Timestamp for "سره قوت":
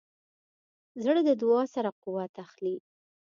1.75-2.33